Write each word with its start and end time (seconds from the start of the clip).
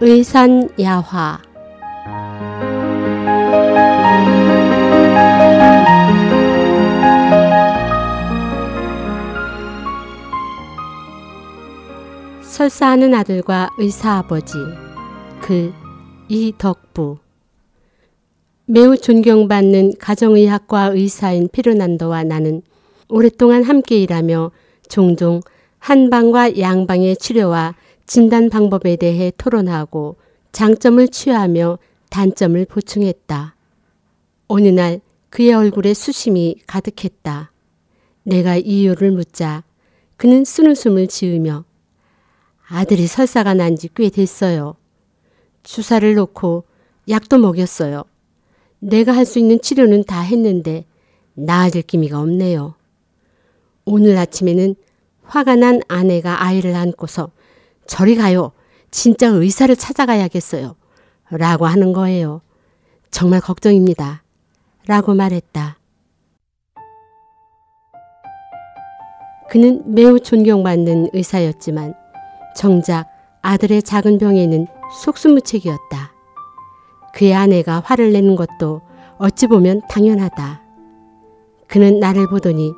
의산야화. 0.00 1.40
설사하는 12.42 13.12
아들과 13.14 13.70
의사 13.78 14.18
아버지 14.18 14.52
그 15.40 15.72
이덕부. 16.28 17.18
매우 18.66 18.96
존경받는 18.96 19.94
가정의학과 19.98 20.90
의사인 20.92 21.48
피르난도와 21.48 22.22
나는 22.22 22.62
오랫동안 23.08 23.64
함께 23.64 23.98
일하며 23.98 24.52
종종 24.88 25.40
한방과 25.80 26.56
양방의 26.58 27.16
치료와 27.16 27.74
진단 28.08 28.48
방법에 28.48 28.96
대해 28.96 29.30
토론하고 29.36 30.16
장점을 30.52 31.06
취하며 31.08 31.78
단점을 32.08 32.64
보충했다. 32.64 33.54
어느 34.48 34.68
날 34.68 35.02
그의 35.28 35.52
얼굴에 35.52 35.92
수심이 35.92 36.56
가득했다. 36.66 37.52
내가 38.22 38.56
이유를 38.56 39.10
묻자 39.10 39.62
그는 40.16 40.44
쓰는 40.46 40.74
숨을 40.74 41.06
지으며 41.06 41.64
아들이 42.66 43.06
설사가 43.06 43.52
난 43.54 43.76
지 43.76 43.88
꽤 43.94 44.08
됐어요. 44.08 44.74
주사를 45.62 46.14
놓고 46.14 46.64
약도 47.10 47.36
먹였어요. 47.36 48.04
내가 48.78 49.12
할 49.14 49.26
수 49.26 49.38
있는 49.38 49.60
치료는 49.60 50.04
다 50.04 50.22
했는데 50.22 50.86
나아질 51.34 51.82
기미가 51.82 52.20
없네요. 52.20 52.74
오늘 53.84 54.16
아침에는 54.16 54.76
화가 55.24 55.56
난 55.56 55.82
아내가 55.88 56.42
아이를 56.42 56.74
안고서 56.74 57.32
저리 57.88 58.14
가요. 58.14 58.52
진짜 58.92 59.26
의사를 59.26 59.74
찾아가야겠어요. 59.74 60.76
라고 61.30 61.66
하는 61.66 61.92
거예요. 61.92 62.42
정말 63.10 63.40
걱정입니다. 63.40 64.22
라고 64.86 65.14
말했다. 65.14 65.78
그는 69.50 69.82
매우 69.86 70.20
존경받는 70.20 71.08
의사였지만 71.14 71.94
정작 72.54 73.08
아들의 73.40 73.82
작은 73.82 74.18
병에는 74.18 74.66
속수무책이었다. 75.02 76.12
그의 77.14 77.34
아내가 77.34 77.80
화를 77.84 78.12
내는 78.12 78.36
것도 78.36 78.82
어찌 79.16 79.46
보면 79.46 79.80
당연하다. 79.88 80.62
그는 81.66 81.98
나를 81.98 82.28
보더니 82.28 82.72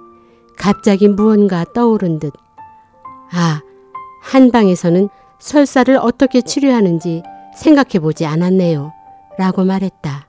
갑자기 0.56 1.08
무언가 1.08 1.64
떠오른 1.74 2.18
듯, 2.18 2.32
아, 3.32 3.62
한방에서는 4.20 5.08
설사를 5.38 5.96
어떻게 5.96 6.42
치료하는지 6.42 7.22
생각해 7.56 7.98
보지 8.00 8.26
않았네요. 8.26 8.92
라고 9.38 9.64
말했다. 9.64 10.28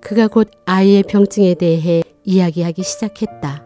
그가 0.00 0.28
곧 0.28 0.50
아이의 0.64 1.02
병증에 1.02 1.54
대해 1.54 2.02
이야기하기 2.24 2.82
시작했다. 2.82 3.64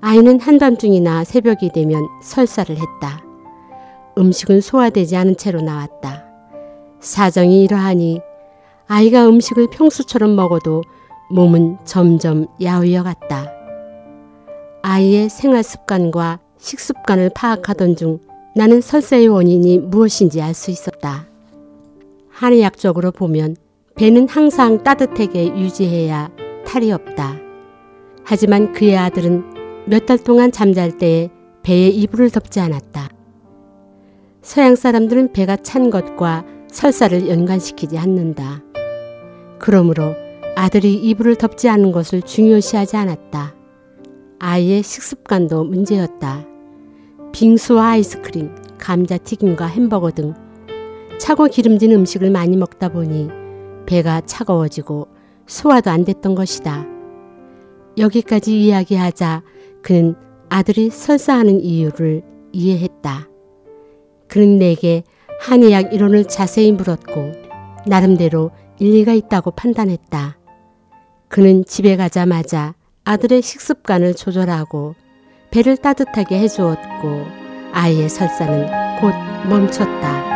아이는 0.00 0.40
한밤중이나 0.40 1.24
새벽이 1.24 1.70
되면 1.72 2.06
설사를 2.22 2.74
했다. 2.76 3.24
음식은 4.18 4.60
소화되지 4.60 5.16
않은 5.16 5.36
채로 5.36 5.60
나왔다. 5.60 6.24
사정이 7.00 7.62
이러하니 7.64 8.20
아이가 8.86 9.26
음식을 9.26 9.68
평소처럼 9.70 10.36
먹어도 10.36 10.82
몸은 11.30 11.78
점점 11.84 12.46
야위어 12.62 13.02
갔다. 13.02 13.50
아이의 14.82 15.30
생활 15.30 15.62
습관과 15.62 16.38
식습관을 16.64 17.30
파악하던 17.34 17.94
중 17.94 18.20
나는 18.56 18.80
설사의 18.80 19.28
원인이 19.28 19.80
무엇인지 19.80 20.40
알 20.40 20.54
수 20.54 20.70
있었다. 20.70 21.26
한의학적으로 22.30 23.12
보면 23.12 23.56
배는 23.96 24.28
항상 24.28 24.82
따뜻하게 24.82 25.48
유지해야 25.58 26.30
탈이 26.66 26.90
없다. 26.90 27.36
하지만 28.24 28.72
그의 28.72 28.96
아들은 28.96 29.84
몇 29.86 30.06
달 30.06 30.16
동안 30.16 30.50
잠잘 30.50 30.96
때에 30.96 31.28
배에 31.62 31.88
이불을 31.88 32.30
덮지 32.30 32.60
않았다. 32.60 33.10
서양 34.40 34.74
사람들은 34.74 35.34
배가 35.34 35.56
찬 35.56 35.90
것과 35.90 36.46
설사를 36.70 37.28
연관시키지 37.28 37.98
않는다. 37.98 38.62
그러므로 39.58 40.14
아들이 40.56 40.94
이불을 40.94 41.36
덮지 41.36 41.68
않은 41.68 41.92
것을 41.92 42.22
중요시하지 42.22 42.96
않았다. 42.96 43.54
아이의 44.38 44.82
식습관도 44.82 45.64
문제였다. 45.64 46.53
빙수와 47.34 47.88
아이스크림, 47.88 48.54
감자튀김과 48.78 49.66
햄버거 49.66 50.12
등 50.12 50.34
차고 51.18 51.46
기름진 51.46 51.90
음식을 51.90 52.30
많이 52.30 52.56
먹다 52.56 52.88
보니 52.88 53.28
배가 53.86 54.20
차가워지고 54.20 55.08
소화도 55.44 55.90
안 55.90 56.04
됐던 56.04 56.36
것이다. 56.36 56.86
여기까지 57.98 58.62
이야기하자 58.62 59.42
그는 59.82 60.14
아들이 60.48 60.90
설사하는 60.90 61.60
이유를 61.60 62.22
이해했다. 62.52 63.28
그는 64.28 64.60
내게 64.60 65.02
한의학 65.40 65.92
이론을 65.92 66.26
자세히 66.26 66.70
물었고 66.70 67.32
나름대로 67.88 68.52
일리가 68.78 69.12
있다고 69.12 69.50
판단했다. 69.50 70.38
그는 71.26 71.64
집에 71.64 71.96
가자마자 71.96 72.74
아들의 73.02 73.42
식습관을 73.42 74.14
조절하고 74.14 74.94
배를 75.54 75.76
따뜻하게 75.76 76.40
해주었고 76.40 77.28
아이의 77.72 78.08
설사는 78.08 78.66
곧 79.00 79.14
멈췄다. 79.48 80.33